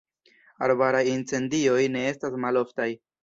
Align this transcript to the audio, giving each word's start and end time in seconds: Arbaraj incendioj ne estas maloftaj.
Arbaraj 0.67 1.01
incendioj 1.11 1.83
ne 1.97 2.03
estas 2.13 2.39
maloftaj. 2.47 2.89